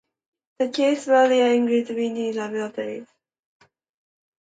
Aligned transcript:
The 0.57 0.69
cars 0.71 1.05
were 1.05 1.29
rear-engined 1.29 1.69
with 1.69 1.87
twin 1.89 2.15
radiators. 2.15 3.07